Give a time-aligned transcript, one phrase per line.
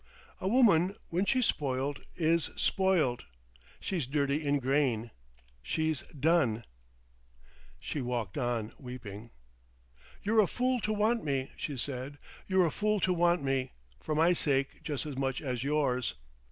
[0.39, 3.21] "A woman, when she's spoilt, is spoilt.
[3.79, 5.11] She's dirty in grain.
[5.61, 6.65] She's done."
[7.79, 9.29] She walked on weeping.
[10.23, 12.17] "You're a fool to want me," she said.
[12.47, 16.15] "You're a fool to want me—for my sake just as much as yours.